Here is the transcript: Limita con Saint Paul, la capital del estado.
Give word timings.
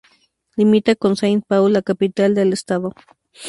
Limita 0.55 0.95
con 0.95 1.15
Saint 1.15 1.45
Paul, 1.45 1.73
la 1.73 1.83
capital 1.83 2.33
del 2.33 2.53
estado. 2.53 2.91